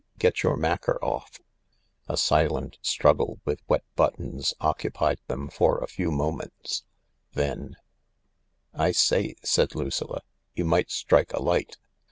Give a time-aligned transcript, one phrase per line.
[0.17, 1.37] Get your macker off."
[2.07, 6.85] A silent struggle with wet buttons occupied them for a few moments.
[7.33, 7.75] Then:
[8.71, 10.23] THE LARK 133 "I say," said Lucilla,
[10.55, 11.77] "you might strike a light.